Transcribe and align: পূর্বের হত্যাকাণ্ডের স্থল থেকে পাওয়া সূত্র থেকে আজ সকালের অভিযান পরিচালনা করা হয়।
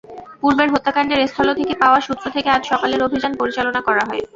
পূর্বের 0.41 0.69
হত্যাকাণ্ডের 0.73 1.19
স্থল 1.27 1.47
থেকে 1.59 1.73
পাওয়া 1.81 1.99
সূত্র 2.01 2.25
থেকে 2.35 2.49
আজ 2.51 2.63
সকালের 2.71 3.05
অভিযান 3.07 3.31
পরিচালনা 3.39 3.81
করা 3.87 4.03
হয়। 4.09 4.23